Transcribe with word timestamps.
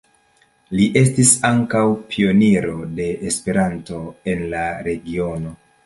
Li 0.79 0.87
estis 1.01 1.33
ankaŭ 1.51 1.83
pioniro 2.15 2.75
de 3.01 3.09
Esperanto 3.35 4.05
en 4.35 4.47
la 4.57 4.69
regiono. 4.93 5.59